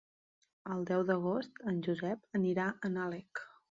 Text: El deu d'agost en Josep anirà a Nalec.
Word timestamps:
El 0.75 0.85
deu 0.91 1.03
d'agost 1.11 1.63
en 1.75 1.79
Josep 1.91 2.29
anirà 2.43 2.71
a 2.75 2.97
Nalec. 2.99 3.49